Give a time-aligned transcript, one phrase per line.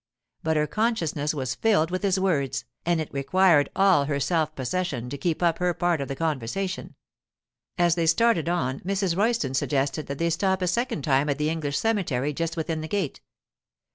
[0.41, 5.11] But her consciousness was filled with his words, and it required all her self possession
[5.11, 6.95] to keep up her part of the conversation.
[7.77, 9.15] As they started on, Mrs.
[9.15, 12.87] Royston suggested that they stop a second time at the English cemetery just within the
[12.87, 13.21] gate.